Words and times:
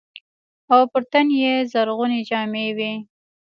او 0.73 0.79
پر 0.91 1.03
تن 1.11 1.27
يې 1.41 1.53
زرغونې 1.71 2.19
جامې 2.29 2.67
وې. 2.77 2.93